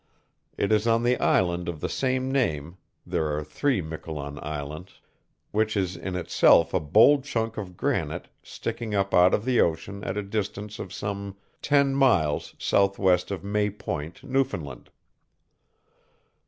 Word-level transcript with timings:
It 0.57 0.71
is 0.71 0.87
on 0.87 1.03
the 1.03 1.15
island 1.19 1.69
of 1.69 1.79
the 1.79 1.87
same 1.87 2.31
name 2.31 2.77
(there 3.05 3.37
are 3.37 3.43
three 3.43 3.83
Miquelon 3.83 4.39
islands), 4.43 4.99
which 5.51 5.77
is 5.77 5.95
in 5.95 6.15
itself 6.15 6.73
a 6.73 6.79
bold 6.79 7.23
chunk 7.23 7.55
of 7.55 7.77
granite 7.77 8.27
sticking 8.41 8.95
up 8.95 9.13
out 9.13 9.31
of 9.35 9.45
the 9.45 9.61
ocean 9.61 10.03
at 10.03 10.17
a 10.17 10.23
distance 10.23 10.79
of 10.79 10.91
some 10.91 11.37
ten 11.61 11.93
miles 11.93 12.55
southwest 12.57 13.29
of 13.29 13.43
May 13.43 13.69
Point, 13.69 14.23
Newfoundland. 14.23 14.89